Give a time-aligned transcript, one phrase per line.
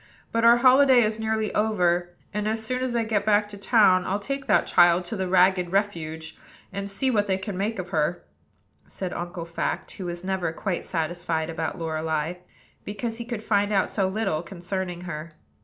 [0.31, 4.03] But our holiday is nearly over; and, as soon as I get back to town,
[4.07, 6.39] I'll take that child to the Ragged Refuge,
[6.73, 8.23] and see what they can make of her,"
[8.87, 12.37] said Uncle Fact, who was never quite satisfied about Lorelei;
[12.83, 15.33] because he could find out so little concerning her.